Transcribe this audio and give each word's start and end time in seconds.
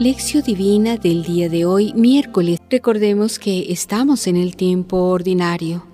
Lección 0.00 0.42
Divina 0.42 0.96
del 0.96 1.24
día 1.24 1.50
de 1.50 1.66
hoy, 1.66 1.92
miércoles. 1.92 2.58
Recordemos 2.70 3.38
que 3.38 3.70
estamos 3.70 4.26
en 4.28 4.36
el 4.36 4.56
tiempo 4.56 4.96
ordinario. 4.96 5.84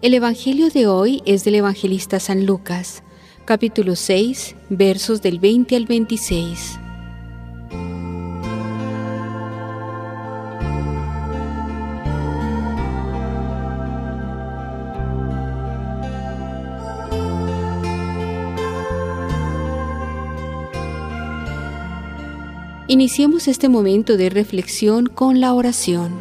El 0.00 0.14
Evangelio 0.14 0.70
de 0.70 0.86
hoy 0.86 1.22
es 1.26 1.42
del 1.42 1.56
evangelista 1.56 2.20
San 2.20 2.46
Lucas, 2.46 3.02
capítulo 3.44 3.96
6, 3.96 4.54
versos 4.70 5.22
del 5.22 5.40
20 5.40 5.74
al 5.74 5.86
26. 5.86 6.78
Iniciemos 22.88 23.48
este 23.48 23.68
momento 23.68 24.16
de 24.16 24.30
reflexión 24.30 25.06
con 25.06 25.40
la 25.40 25.54
oración. 25.54 26.12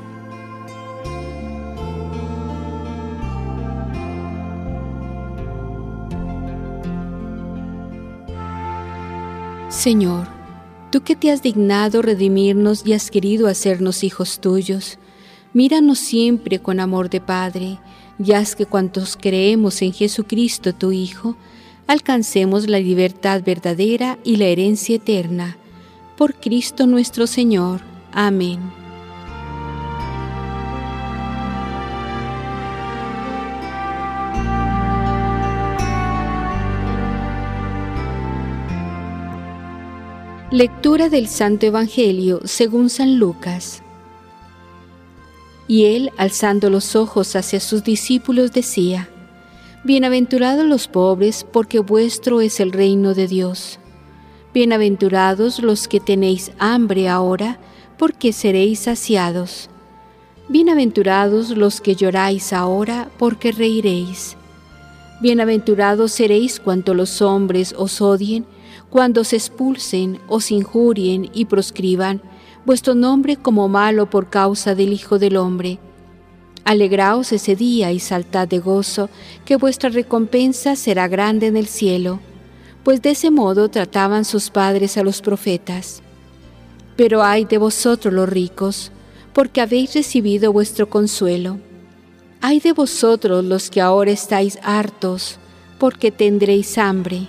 Señor, 9.70 10.28
tú 10.92 11.04
que 11.04 11.16
te 11.16 11.30
has 11.30 11.44
dignado 11.44 12.02
redimirnos 12.02 12.84
y 12.84 12.94
has 12.94 13.12
querido 13.12 13.46
hacernos 13.46 14.04
hijos 14.04 14.40
tuyos, 14.40 14.98
míranos 15.54 16.00
siempre 16.00 16.58
con 16.58 16.80
amor 16.80 17.12
de 17.12 17.22
Padre, 17.22 17.78
y 18.18 18.32
haz 18.32 18.56
que 18.56 18.66
cuantos 18.66 19.18
creemos 19.22 19.84
en 19.84 19.94
Jesucristo 19.94 20.74
tu 20.74 20.92
Hijo, 20.92 21.38
alcancemos 21.86 22.68
la 22.68 22.80
libertad 22.80 23.44
verdadera 23.46 24.18
y 24.24 24.38
la 24.38 24.46
herencia 24.46 24.96
eterna 24.96 25.60
por 26.16 26.36
Cristo 26.36 26.88
nuestro 26.88 27.28
Señor. 27.28 27.82
Amén. 28.12 28.60
Lectura 40.52 41.10
del 41.10 41.28
Santo 41.28 41.66
Evangelio 41.66 42.40
según 42.46 42.90
San 42.90 43.20
Lucas. 43.20 43.82
Y 45.68 45.86
él, 45.86 46.12
alzando 46.18 46.70
los 46.70 46.96
ojos 46.96 47.36
hacia 47.36 47.60
sus 47.60 47.84
discípulos, 47.84 48.54
decía, 48.54 49.10
Bienaventurados 49.84 50.66
los 50.66 50.88
pobres, 50.88 51.46
porque 51.52 51.80
vuestro 51.80 52.40
es 52.40 52.60
el 52.60 52.72
reino 52.72 53.14
de 53.14 53.28
Dios. 53.28 53.80
Bienaventurados 54.56 55.62
los 55.62 55.90
que 55.90 56.00
tenéis 56.00 56.54
hambre 56.60 57.10
ahora, 57.10 57.60
porque 57.98 58.32
seréis 58.32 58.80
saciados. 58.80 59.70
Bienaventurados 60.48 61.50
los 61.50 61.82
que 61.82 61.98
lloráis 61.98 62.54
ahora, 62.54 63.10
porque 63.18 63.52
reiréis. 63.52 64.38
Bienaventurados 65.20 66.14
seréis 66.14 66.62
cuando 66.62 66.94
los 66.94 67.22
hombres 67.22 67.76
os 67.78 68.00
odien, 68.00 68.46
cuando 68.90 69.20
os 69.20 69.34
expulsen, 69.34 70.22
os 70.30 70.50
injurien 70.52 71.30
y 71.34 71.44
proscriban 71.44 72.22
vuestro 72.66 72.96
nombre 72.96 73.36
como 73.36 73.68
malo 73.68 74.10
por 74.10 74.30
causa 74.30 74.74
del 74.74 74.94
Hijo 74.94 75.20
del 75.20 75.36
Hombre. 75.36 75.80
Alegraos 76.64 77.34
ese 77.34 77.58
día 77.58 77.92
y 77.92 78.00
saltad 78.00 78.48
de 78.48 78.60
gozo, 78.60 79.10
que 79.44 79.58
vuestra 79.58 79.90
recompensa 79.90 80.78
será 80.78 81.10
grande 81.10 81.48
en 81.48 81.58
el 81.58 81.68
cielo 81.68 82.22
pues 82.86 83.02
de 83.02 83.10
ese 83.10 83.32
modo 83.32 83.68
trataban 83.68 84.26
sus 84.26 84.52
padres 84.52 84.96
a 84.96 85.04
los 85.04 85.24
profetas. 85.24 86.04
Pero 86.96 87.24
ay 87.24 87.46
de 87.46 87.58
vosotros 87.58 88.14
los 88.14 88.30
ricos, 88.30 88.92
porque 89.34 89.60
habéis 89.60 89.96
recibido 89.96 90.54
vuestro 90.54 90.88
consuelo. 90.88 91.58
Ay 92.42 92.60
de 92.60 92.74
vosotros 92.74 93.44
los 93.44 93.72
que 93.72 93.82
ahora 93.82 94.12
estáis 94.12 94.60
hartos, 94.62 95.40
porque 95.80 96.12
tendréis 96.12 96.78
hambre. 96.78 97.28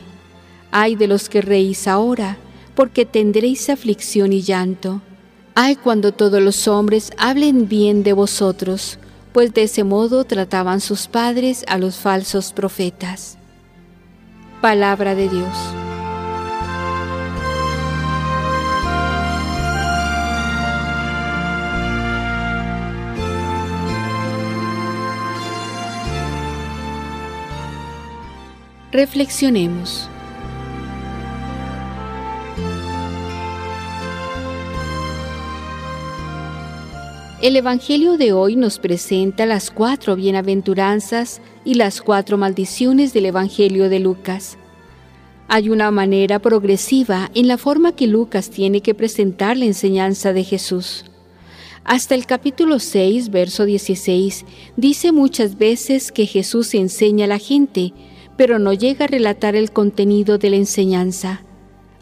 Ay 0.72 0.94
de 0.94 1.06
los 1.06 1.30
que 1.30 1.40
reís 1.40 1.88
ahora, 1.88 2.36
porque 2.74 3.06
tendréis 3.06 3.70
aflicción 3.70 4.34
y 4.34 4.42
llanto. 4.42 5.00
Ay 5.54 5.76
cuando 5.76 6.12
todos 6.12 6.42
los 6.42 6.68
hombres 6.68 7.12
hablen 7.16 7.66
bien 7.66 8.02
de 8.02 8.12
vosotros, 8.12 8.98
pues 9.32 9.54
de 9.54 9.62
ese 9.62 9.84
modo 9.84 10.24
trataban 10.24 10.82
sus 10.82 11.06
padres 11.06 11.64
a 11.66 11.78
los 11.78 11.96
falsos 11.96 12.52
profetas. 12.52 13.38
Palabra 14.60 15.14
de 15.14 15.28
Dios. 15.28 15.76
Reflexionemos. 28.92 30.08
El 37.42 37.54
Evangelio 37.54 38.16
de 38.16 38.32
hoy 38.32 38.56
nos 38.56 38.78
presenta 38.78 39.44
las 39.44 39.70
cuatro 39.70 40.16
bienaventuranzas 40.16 41.42
y 41.66 41.74
las 41.74 42.00
cuatro 42.00 42.38
maldiciones 42.38 43.12
del 43.12 43.26
Evangelio 43.26 43.90
de 43.90 44.00
Lucas. 44.00 44.56
Hay 45.46 45.68
una 45.68 45.90
manera 45.90 46.38
progresiva 46.38 47.30
en 47.34 47.46
la 47.46 47.58
forma 47.58 47.92
que 47.92 48.06
Lucas 48.06 48.48
tiene 48.48 48.80
que 48.80 48.94
presentar 48.94 49.58
la 49.58 49.66
enseñanza 49.66 50.32
de 50.32 50.44
Jesús. 50.44 51.04
Hasta 51.84 52.14
el 52.14 52.24
capítulo 52.24 52.78
6, 52.78 53.28
verso 53.28 53.66
16, 53.66 54.46
dice 54.78 55.12
muchas 55.12 55.58
veces 55.58 56.12
que 56.12 56.24
Jesús 56.24 56.72
enseña 56.74 57.26
a 57.26 57.28
la 57.28 57.38
gente, 57.38 57.92
pero 58.38 58.58
no 58.58 58.72
llega 58.72 59.04
a 59.04 59.08
relatar 59.08 59.56
el 59.56 59.72
contenido 59.72 60.38
de 60.38 60.48
la 60.48 60.56
enseñanza. 60.56 61.42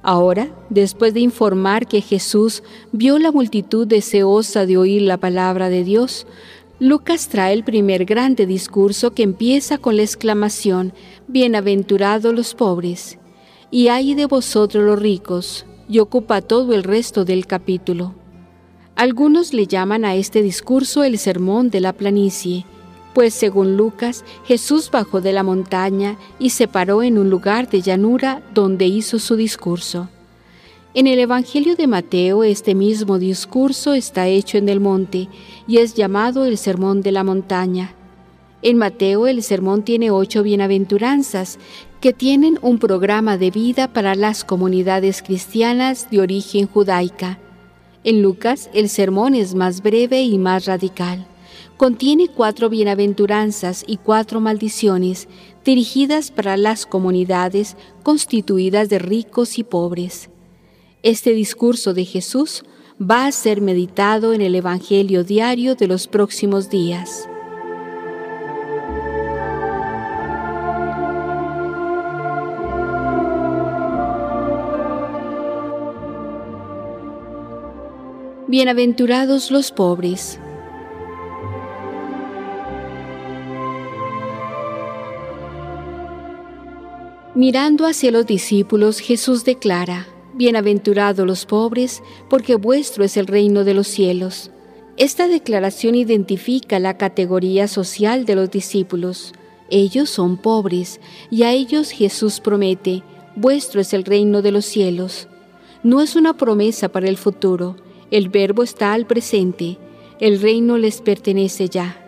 Ahora, 0.06 0.54
después 0.68 1.14
de 1.14 1.20
informar 1.20 1.88
que 1.88 2.02
Jesús 2.02 2.62
vio 2.92 3.18
la 3.18 3.32
multitud 3.32 3.86
deseosa 3.86 4.66
de 4.66 4.76
oír 4.76 5.00
la 5.00 5.16
palabra 5.16 5.70
de 5.70 5.82
Dios, 5.82 6.26
Lucas 6.78 7.30
trae 7.30 7.54
el 7.54 7.64
primer 7.64 8.04
grande 8.04 8.44
discurso 8.44 9.14
que 9.14 9.22
empieza 9.22 9.78
con 9.78 9.96
la 9.96 10.02
exclamación, 10.02 10.92
Bienaventurados 11.26 12.34
los 12.34 12.54
pobres, 12.54 13.18
y 13.70 13.88
ay 13.88 14.14
de 14.14 14.26
vosotros 14.26 14.84
los 14.84 14.98
ricos, 14.98 15.64
y 15.88 16.00
ocupa 16.00 16.42
todo 16.42 16.74
el 16.74 16.82
resto 16.82 17.24
del 17.24 17.46
capítulo. 17.46 18.14
Algunos 18.96 19.54
le 19.54 19.66
llaman 19.66 20.04
a 20.04 20.16
este 20.16 20.42
discurso 20.42 21.02
el 21.02 21.16
sermón 21.16 21.70
de 21.70 21.80
la 21.80 21.94
planicie, 21.94 22.66
pues 23.14 23.32
según 23.32 23.76
Lucas, 23.76 24.24
Jesús 24.44 24.90
bajó 24.90 25.20
de 25.20 25.32
la 25.32 25.44
montaña 25.44 26.18
y 26.38 26.50
se 26.50 26.66
paró 26.66 27.02
en 27.02 27.16
un 27.16 27.30
lugar 27.30 27.70
de 27.70 27.80
llanura 27.80 28.42
donde 28.52 28.86
hizo 28.86 29.18
su 29.18 29.36
discurso. 29.36 30.08
En 30.92 31.06
el 31.06 31.18
Evangelio 31.18 31.76
de 31.76 31.86
Mateo 31.86 32.44
este 32.44 32.74
mismo 32.74 33.18
discurso 33.18 33.94
está 33.94 34.26
hecho 34.26 34.58
en 34.58 34.68
el 34.68 34.80
monte 34.80 35.28
y 35.66 35.78
es 35.78 35.94
llamado 35.94 36.44
el 36.44 36.58
Sermón 36.58 37.00
de 37.02 37.12
la 37.12 37.24
Montaña. 37.24 37.94
En 38.62 38.78
Mateo 38.78 39.26
el 39.26 39.42
sermón 39.42 39.82
tiene 39.82 40.10
ocho 40.10 40.42
bienaventuranzas 40.42 41.58
que 42.00 42.12
tienen 42.12 42.58
un 42.62 42.78
programa 42.78 43.36
de 43.36 43.50
vida 43.50 43.92
para 43.92 44.14
las 44.14 44.42
comunidades 44.42 45.22
cristianas 45.22 46.10
de 46.10 46.20
origen 46.20 46.66
judaica. 46.66 47.38
En 48.04 48.22
Lucas 48.22 48.70
el 48.72 48.88
sermón 48.88 49.34
es 49.34 49.54
más 49.54 49.82
breve 49.82 50.22
y 50.22 50.38
más 50.38 50.64
radical 50.64 51.26
contiene 51.76 52.28
cuatro 52.28 52.68
bienaventuranzas 52.68 53.84
y 53.86 53.96
cuatro 53.96 54.40
maldiciones 54.40 55.28
dirigidas 55.64 56.30
para 56.30 56.56
las 56.56 56.86
comunidades 56.86 57.76
constituidas 58.02 58.88
de 58.88 58.98
ricos 58.98 59.58
y 59.58 59.64
pobres. 59.64 60.30
Este 61.02 61.32
discurso 61.32 61.94
de 61.94 62.04
Jesús 62.04 62.62
va 63.00 63.26
a 63.26 63.32
ser 63.32 63.60
meditado 63.60 64.32
en 64.32 64.40
el 64.40 64.54
Evangelio 64.54 65.24
diario 65.24 65.74
de 65.74 65.88
los 65.88 66.06
próximos 66.06 66.70
días. 66.70 67.28
Bienaventurados 78.46 79.50
los 79.50 79.72
pobres 79.72 80.38
Mirando 87.34 87.84
hacia 87.86 88.12
los 88.12 88.26
discípulos, 88.26 89.00
Jesús 89.00 89.44
declara, 89.44 90.06
Bienaventurados 90.34 91.26
los 91.26 91.46
pobres, 91.46 92.00
porque 92.30 92.54
vuestro 92.54 93.02
es 93.02 93.16
el 93.16 93.26
reino 93.26 93.64
de 93.64 93.74
los 93.74 93.88
cielos. 93.88 94.52
Esta 94.96 95.26
declaración 95.26 95.96
identifica 95.96 96.78
la 96.78 96.96
categoría 96.96 97.66
social 97.66 98.24
de 98.24 98.36
los 98.36 98.52
discípulos. 98.52 99.32
Ellos 99.68 100.10
son 100.10 100.36
pobres, 100.36 101.00
y 101.28 101.42
a 101.42 101.50
ellos 101.50 101.90
Jesús 101.90 102.38
promete, 102.38 103.02
Vuestro 103.34 103.80
es 103.80 103.92
el 103.94 104.04
reino 104.04 104.40
de 104.40 104.52
los 104.52 104.64
cielos. 104.64 105.26
no 105.82 106.00
es 106.00 106.14
una 106.14 106.36
promesa 106.36 106.88
para 106.88 107.08
el 107.08 107.16
futuro. 107.16 107.74
El 108.12 108.28
verbo 108.28 108.62
está 108.62 108.92
al 108.92 109.06
presente. 109.06 109.76
El 110.20 110.40
reino 110.40 110.78
les 110.78 111.00
pertenece 111.00 111.68
ya. 111.68 112.03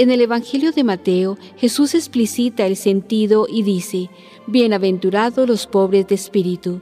En 0.00 0.10
el 0.10 0.22
Evangelio 0.22 0.72
de 0.72 0.82
Mateo, 0.82 1.36
Jesús 1.58 1.94
explicita 1.94 2.64
el 2.64 2.76
sentido 2.76 3.46
y 3.46 3.64
dice, 3.64 4.08
Bienaventurados 4.46 5.46
los 5.46 5.66
pobres 5.66 6.06
de 6.06 6.14
espíritu. 6.14 6.80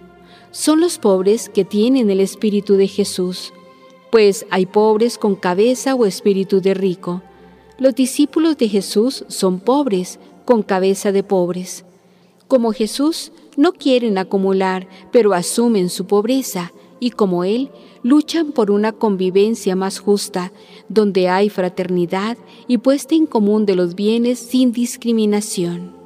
Son 0.53 0.81
los 0.81 0.99
pobres 1.01 1.49
que 1.49 1.65
tienen 1.65 2.11
el 2.11 2.21
espíritu 2.21 2.75
de 2.75 2.87
Jesús, 2.87 3.53
pues 4.13 4.47
hay 4.51 4.67
pobres 4.67 5.19
con 5.19 5.35
cabeza 5.35 5.97
o 5.97 6.07
espíritu 6.07 6.61
de 6.61 6.75
rico. 6.75 7.21
Los 7.77 7.97
discípulos 7.97 8.57
de 8.57 8.69
Jesús 8.69 9.25
son 9.27 9.59
pobres, 9.59 10.21
con 10.45 10.63
cabeza 10.63 11.11
de 11.11 11.25
pobres. 11.25 11.85
Como 12.47 12.73
Jesús, 12.73 13.33
no 13.57 13.73
quieren 13.73 14.17
acumular, 14.17 14.87
pero 15.11 15.35
asumen 15.35 15.89
su 15.89 16.07
pobreza, 16.07 16.73
y 17.01 17.11
como 17.11 17.45
Él, 17.45 17.71
luchan 18.03 18.53
por 18.53 18.71
una 18.71 18.93
convivencia 18.93 19.77
más 19.77 19.99
justa, 19.99 20.53
donde 20.89 21.29
hay 21.29 21.49
fraternidad 21.49 22.39
y 22.67 22.79
puesta 22.79 23.15
en 23.15 23.27
común 23.27 23.67
de 23.67 23.77
los 23.77 23.95
bienes 23.95 24.39
sin 24.39 24.73
discriminación. 24.73 25.99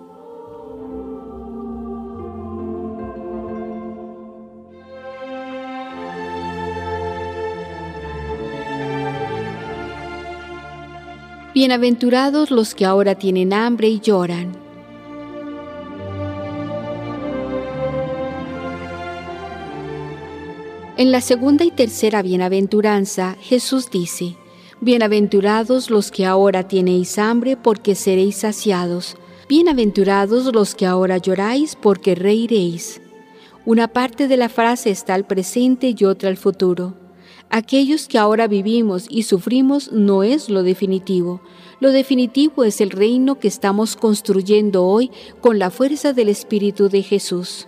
Bienaventurados 11.54 12.50
los 12.50 12.74
que 12.74 12.86
ahora 12.86 13.14
tienen 13.14 13.52
hambre 13.52 13.88
y 13.88 14.00
lloran. 14.00 14.61
En 20.98 21.10
la 21.10 21.22
segunda 21.22 21.64
y 21.64 21.70
tercera 21.70 22.20
bienaventuranza, 22.20 23.34
Jesús 23.40 23.90
dice, 23.90 24.36
Bienaventurados 24.82 25.88
los 25.88 26.10
que 26.10 26.26
ahora 26.26 26.68
tenéis 26.68 27.18
hambre, 27.18 27.56
porque 27.56 27.94
seréis 27.94 28.36
saciados. 28.36 29.16
Bienaventurados 29.48 30.52
los 30.52 30.74
que 30.74 30.84
ahora 30.84 31.16
lloráis, 31.16 31.76
porque 31.76 32.14
reiréis. 32.14 33.00
Una 33.64 33.88
parte 33.88 34.28
de 34.28 34.36
la 34.36 34.50
frase 34.50 34.90
está 34.90 35.14
al 35.14 35.26
presente 35.26 35.94
y 35.96 36.04
otra 36.04 36.28
al 36.28 36.36
futuro. 36.36 36.94
Aquellos 37.48 38.06
que 38.06 38.18
ahora 38.18 38.46
vivimos 38.46 39.06
y 39.08 39.22
sufrimos 39.22 39.92
no 39.92 40.22
es 40.22 40.50
lo 40.50 40.62
definitivo. 40.62 41.40
Lo 41.80 41.90
definitivo 41.90 42.64
es 42.64 42.82
el 42.82 42.90
reino 42.90 43.38
que 43.38 43.48
estamos 43.48 43.96
construyendo 43.96 44.84
hoy 44.84 45.10
con 45.40 45.58
la 45.58 45.70
fuerza 45.70 46.12
del 46.12 46.28
Espíritu 46.28 46.90
de 46.90 47.02
Jesús. 47.02 47.66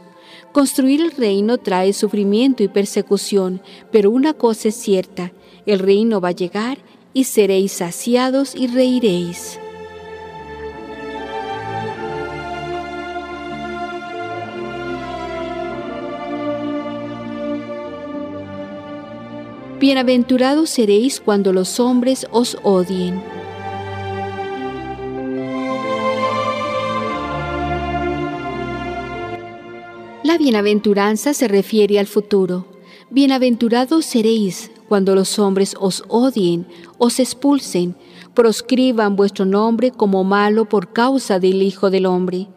Construir 0.54 1.00
el 1.00 1.10
reino 1.10 1.58
trae 1.58 1.92
sufrimiento 1.92 2.62
y 2.62 2.68
persecución, 2.68 3.60
pero 3.90 4.12
una 4.12 4.34
cosa 4.34 4.68
es 4.68 4.76
cierta, 4.76 5.32
el 5.66 5.80
reino 5.80 6.20
va 6.20 6.28
a 6.28 6.30
llegar 6.30 6.78
y 7.12 7.24
seréis 7.24 7.72
saciados 7.72 8.54
y 8.54 8.68
reiréis. 8.68 9.58
Bienaventurados 19.80 20.70
seréis 20.70 21.20
cuando 21.20 21.52
los 21.52 21.80
hombres 21.80 22.28
os 22.30 22.56
odien. 22.62 23.33
Bienaventuranza 30.44 31.32
se 31.32 31.48
refiere 31.48 31.98
al 31.98 32.06
futuro. 32.06 32.66
Bienaventurados 33.08 34.04
seréis 34.04 34.70
cuando 34.90 35.14
los 35.14 35.38
hombres 35.38 35.74
os 35.80 36.04
odien, 36.08 36.66
os 36.98 37.18
expulsen, 37.18 37.96
proscriban 38.34 39.16
vuestro 39.16 39.46
nombre 39.46 39.90
como 39.90 40.22
malo 40.22 40.66
por 40.66 40.92
causa 40.92 41.38
del 41.38 41.62
Hijo 41.62 41.88
del 41.88 42.04
Hombre. 42.04 42.48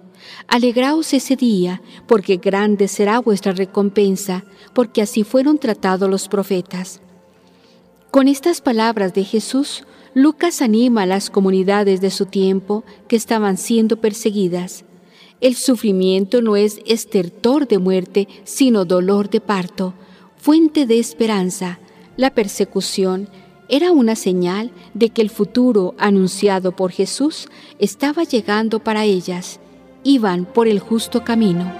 Alegraos 0.49 1.13
ese 1.13 1.37
día, 1.37 1.81
porque 2.07 2.35
grande 2.35 2.89
será 2.89 3.19
vuestra 3.19 3.53
recompensa, 3.53 4.43
porque 4.73 5.01
así 5.01 5.23
fueron 5.23 5.57
tratados 5.57 6.09
los 6.09 6.27
profetas. 6.27 6.99
Con 8.11 8.27
estas 8.27 8.59
palabras 8.59 9.13
de 9.13 9.23
Jesús, 9.23 9.85
Lucas 10.13 10.61
anima 10.61 11.03
a 11.03 11.05
las 11.05 11.29
comunidades 11.29 12.01
de 12.01 12.11
su 12.11 12.25
tiempo 12.25 12.83
que 13.07 13.15
estaban 13.15 13.55
siendo 13.55 14.01
perseguidas. 14.01 14.83
El 15.39 15.55
sufrimiento 15.55 16.41
no 16.41 16.55
es 16.55 16.79
estertor 16.87 17.67
de 17.67 17.77
muerte, 17.77 18.27
sino 18.43 18.85
dolor 18.85 19.29
de 19.29 19.39
parto, 19.39 19.93
fuente 20.35 20.87
de 20.87 20.97
esperanza. 20.97 21.79
La 22.15 22.33
persecución 22.33 23.29
era 23.69 23.91
una 23.91 24.15
señal 24.15 24.71
de 24.95 25.09
que 25.09 25.21
el 25.21 25.29
futuro 25.29 25.93
anunciado 25.99 26.71
por 26.75 26.91
Jesús 26.91 27.49
estaba 27.77 28.23
llegando 28.23 28.79
para 28.79 29.05
ellas. 29.05 29.59
Iban 30.03 30.45
por 30.45 30.67
el 30.67 30.79
justo 30.79 31.23
camino. 31.23 31.71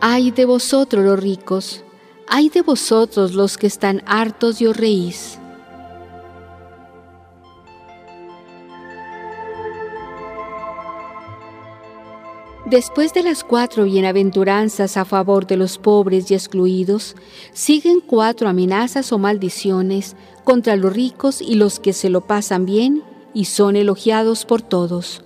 Ay 0.00 0.30
de 0.30 0.46
vosotros 0.46 1.04
los 1.04 1.20
ricos, 1.20 1.84
ay 2.30 2.48
de 2.48 2.62
vosotros 2.62 3.34
los 3.34 3.58
que 3.58 3.66
están 3.66 4.02
hartos 4.06 4.60
y 4.60 4.66
os 4.66 4.76
reís. 4.76 5.38
Después 12.66 13.12
de 13.12 13.24
las 13.24 13.42
cuatro 13.42 13.84
bienaventuranzas 13.84 14.96
a 14.96 15.04
favor 15.04 15.44
de 15.48 15.56
los 15.56 15.76
pobres 15.76 16.30
y 16.30 16.34
excluidos, 16.34 17.16
siguen 17.52 18.00
cuatro 18.00 18.48
amenazas 18.48 19.12
o 19.12 19.18
maldiciones 19.18 20.14
contra 20.44 20.76
los 20.76 20.92
ricos 20.92 21.42
y 21.42 21.56
los 21.56 21.80
que 21.80 21.92
se 21.92 22.10
lo 22.10 22.20
pasan 22.20 22.66
bien 22.66 23.02
y 23.34 23.46
son 23.46 23.74
elogiados 23.74 24.44
por 24.44 24.62
todos. 24.62 25.24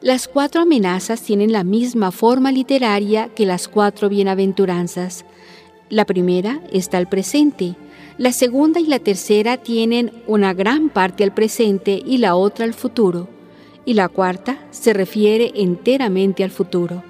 Las 0.00 0.26
cuatro 0.26 0.62
amenazas 0.62 1.20
tienen 1.20 1.52
la 1.52 1.64
misma 1.64 2.12
forma 2.12 2.50
literaria 2.50 3.28
que 3.34 3.44
las 3.44 3.68
cuatro 3.68 4.08
bienaventuranzas. 4.08 5.26
La 5.94 6.06
primera 6.06 6.60
está 6.72 6.98
al 6.98 7.08
presente, 7.08 7.76
la 8.18 8.32
segunda 8.32 8.80
y 8.80 8.86
la 8.86 8.98
tercera 8.98 9.58
tienen 9.58 10.10
una 10.26 10.52
gran 10.52 10.88
parte 10.88 11.22
al 11.22 11.32
presente 11.32 12.02
y 12.04 12.18
la 12.18 12.34
otra 12.34 12.64
al 12.64 12.74
futuro, 12.74 13.28
y 13.84 13.94
la 13.94 14.08
cuarta 14.08 14.58
se 14.72 14.92
refiere 14.92 15.52
enteramente 15.54 16.42
al 16.42 16.50
futuro. 16.50 17.04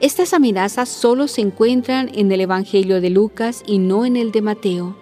Estas 0.00 0.34
amenazas 0.34 0.90
solo 0.90 1.28
se 1.28 1.40
encuentran 1.40 2.10
en 2.14 2.30
el 2.30 2.42
Evangelio 2.42 3.00
de 3.00 3.08
Lucas 3.08 3.62
y 3.66 3.78
no 3.78 4.04
en 4.04 4.18
el 4.18 4.32
de 4.32 4.42
Mateo. 4.42 4.98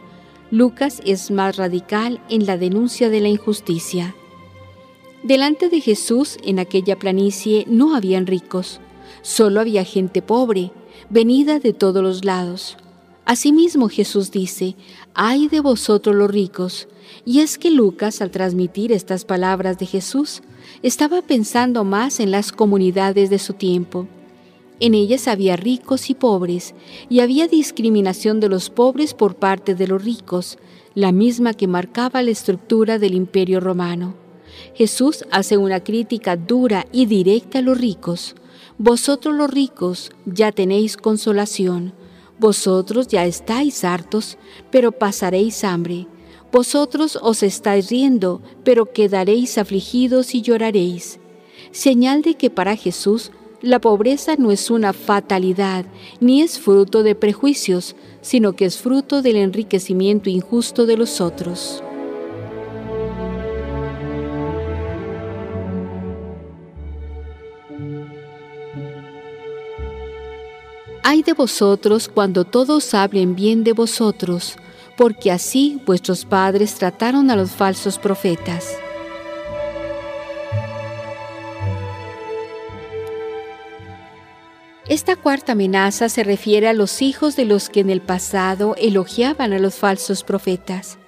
Lucas 0.53 1.03
es 1.05 1.33
más 1.33 1.57
radical 1.57 2.21
en 2.31 2.47
la 2.47 2.57
denuncia 2.57 3.11
de 3.11 3.19
la 3.19 3.29
injusticia. 3.31 4.15
Delante 5.25 5.71
de 5.71 5.81
Jesús 5.81 6.39
en 6.45 6.61
aquella 6.61 6.97
planicie 6.97 7.65
no 7.67 7.97
habían 7.97 8.29
ricos, 8.29 8.79
solo 9.23 9.59
había 9.61 9.83
gente 9.83 10.23
pobre, 10.23 10.71
venida 11.11 11.59
de 11.59 11.73
todos 11.73 12.01
los 12.01 12.25
lados. 12.25 12.77
Asimismo 13.29 13.91
Jesús 13.91 14.31
dice, 14.31 14.75
ay 15.13 15.49
de 15.49 15.61
vosotros 15.61 16.17
los 16.17 16.31
ricos. 16.31 16.89
Y 17.27 17.41
es 17.41 17.59
que 17.59 17.71
Lucas, 17.71 18.23
al 18.23 18.31
transmitir 18.31 18.91
estas 18.91 19.27
palabras 19.27 19.77
de 19.77 19.85
Jesús, 19.85 20.41
estaba 20.83 21.21
pensando 21.21 21.85
más 21.85 22.21
en 22.21 22.31
las 22.31 22.53
comunidades 22.53 23.29
de 23.29 23.39
su 23.39 23.53
tiempo. 23.53 24.07
En 24.81 24.95
ellas 24.95 25.29
había 25.29 25.57
ricos 25.57 26.09
y 26.09 26.15
pobres, 26.15 26.75
y 27.11 27.21
había 27.21 27.49
discriminación 27.49 28.41
de 28.41 28.49
los 28.49 28.71
pobres 28.71 29.13
por 29.13 29.35
parte 29.35 29.75
de 29.75 29.87
los 29.89 30.03
ricos, 30.03 30.57
la 30.95 31.13
misma 31.13 31.53
que 31.53 31.67
marcaba 31.67 32.23
la 32.23 32.31
estructura 32.31 32.99
del 32.99 33.13
imperio 33.13 33.61
romano. 33.61 34.15
Jesús 34.75 35.27
hace 35.31 35.59
una 35.59 35.85
crítica 35.85 36.35
dura 36.37 36.87
y 36.93 37.05
directa 37.05 37.59
a 37.59 37.63
los 37.63 37.79
ricos. 37.79 38.37
Vosotros 38.79 39.35
los 39.35 39.51
ricos 39.51 40.13
ya 40.25 40.51
tenéis 40.51 40.97
consolación. 40.97 41.93
Vosotros 42.38 43.09
ya 43.09 43.26
estáis 43.26 43.85
hartos, 43.85 44.38
pero 44.71 44.92
pasaréis 44.92 45.64
hambre. 45.64 46.07
Vosotros 46.52 47.18
os 47.21 47.42
estáis 47.42 47.90
riendo, 47.90 48.40
pero 48.64 48.92
quedaréis 48.92 49.59
afligidos 49.59 50.35
y 50.35 50.42
lloraréis. 50.42 51.18
Señal 51.73 52.23
de 52.23 52.35
que 52.35 52.49
para 52.49 52.76
Jesús 52.76 53.33
la 53.61 53.80
pobreza 53.80 54.37
no 54.38 54.52
es 54.52 54.71
una 54.71 54.92
fatalidad, 54.92 55.85
ni 56.21 56.42
es 56.42 56.59
fruto 56.59 57.02
de 57.02 57.16
prejuicios, 57.16 57.97
sino 58.21 58.54
que 58.54 58.66
es 58.66 58.78
fruto 58.78 59.21
del 59.21 59.37
enriquecimiento 59.37 60.30
injusto 60.30 60.87
de 60.87 60.97
los 60.97 61.21
otros. 61.21 61.83
Ay 71.11 71.23
de 71.23 71.33
vosotros 71.33 72.07
cuando 72.07 72.45
todos 72.45 72.93
hablen 72.93 73.35
bien 73.35 73.65
de 73.65 73.73
vosotros, 73.73 74.57
porque 74.95 75.33
así 75.33 75.81
vuestros 75.87 76.27
padres 76.27 76.75
trataron 76.75 77.31
a 77.31 77.35
los 77.35 77.53
falsos 77.53 77.99
profetas. 77.99 78.77
Esta 84.87 85.17
cuarta 85.17 85.53
amenaza 85.53 86.11
se 86.11 86.25
refiere 86.25 86.69
a 86.69 86.75
los 86.75 87.00
hijos 87.00 87.37
de 87.37 87.47
los 87.47 87.71
que 87.71 87.81
en 87.81 87.88
el 87.88 88.03
pasado 88.03 88.75
elogiaban 88.77 89.55
a 89.55 89.59
los 89.59 89.77
falsos 89.77 90.23
profetas. 90.23 90.99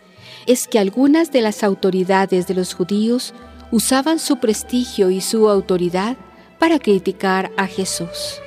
Es 0.47 0.67
que 0.67 0.79
algunas 0.79 1.31
de 1.31 1.43
las 1.43 1.63
autoridades 1.63 2.47
de 2.47 2.55
los 2.55 2.73
judíos 2.73 3.35
usaban 3.71 4.19
su 4.19 4.39
prestigio 4.39 5.11
y 5.11 5.21
su 5.21 5.51
autoridad 5.51 6.17
para 6.59 6.79
criticar 6.79 7.51
a 7.59 7.67
Jesús. 7.67 8.41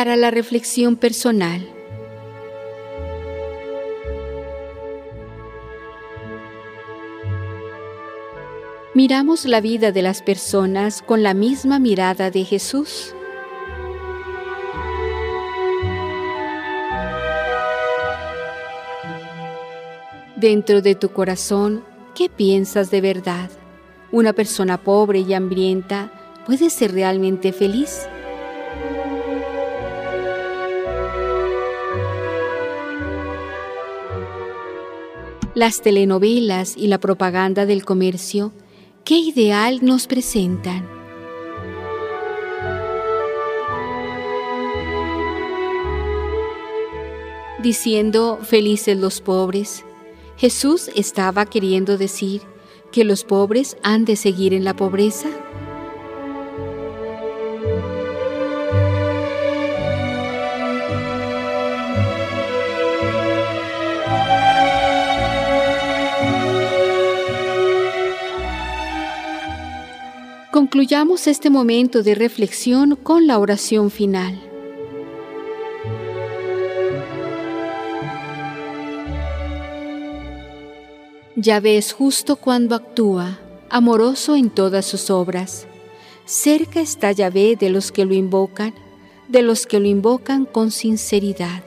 Para 0.00 0.16
la 0.16 0.30
reflexión 0.30 0.96
personal. 0.96 1.60
Miramos 8.94 9.44
la 9.44 9.60
vida 9.60 9.92
de 9.92 10.00
las 10.00 10.22
personas 10.22 11.02
con 11.02 11.22
la 11.22 11.34
misma 11.34 11.78
mirada 11.78 12.30
de 12.30 12.44
Jesús. 12.44 13.14
Dentro 20.36 20.80
de 20.80 20.94
tu 20.94 21.10
corazón, 21.10 21.84
¿qué 22.14 22.30
piensas 22.30 22.90
de 22.90 23.02
verdad? 23.02 23.50
¿Una 24.10 24.32
persona 24.32 24.82
pobre 24.82 25.18
y 25.18 25.34
hambrienta 25.34 26.10
puede 26.46 26.70
ser 26.70 26.92
realmente 26.94 27.52
feliz? 27.52 28.08
Las 35.60 35.82
telenovelas 35.82 36.74
y 36.74 36.86
la 36.86 36.96
propaganda 36.96 37.66
del 37.66 37.84
comercio 37.84 38.50
¿Qué 39.04 39.18
ideal 39.18 39.80
nos 39.82 40.06
presentan? 40.06 40.88
Diciendo 47.62 48.38
felices 48.42 48.96
los 48.96 49.20
pobres, 49.20 49.84
Jesús 50.38 50.90
estaba 50.96 51.44
queriendo 51.44 51.98
decir 51.98 52.40
que 52.90 53.04
los 53.04 53.24
pobres 53.24 53.76
han 53.82 54.06
de 54.06 54.16
seguir 54.16 54.54
en 54.54 54.64
la 54.64 54.74
pobreza. 54.74 55.28
Concluyamos 70.60 71.26
este 71.26 71.48
momento 71.48 72.02
de 72.02 72.14
reflexión 72.14 72.94
con 72.94 73.26
la 73.26 73.38
oración 73.38 73.90
final. 73.90 74.38
Yahvé 81.34 81.78
es 81.78 81.94
justo 81.94 82.36
cuando 82.36 82.74
actúa, 82.74 83.40
amoroso 83.70 84.36
en 84.36 84.50
todas 84.50 84.84
sus 84.84 85.08
obras. 85.08 85.66
Cerca 86.26 86.82
está 86.82 87.10
Yahvé 87.12 87.56
de 87.56 87.70
los 87.70 87.90
que 87.90 88.04
lo 88.04 88.12
invocan, 88.12 88.74
de 89.28 89.40
los 89.40 89.64
que 89.64 89.80
lo 89.80 89.86
invocan 89.86 90.44
con 90.44 90.72
sinceridad. 90.72 91.64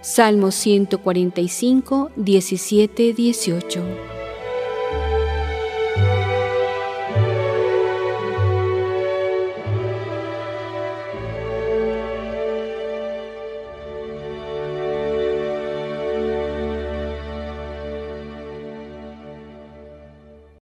Salmo 0.00 0.52
145, 0.52 2.12
17, 2.16 3.12
18. 3.12 4.15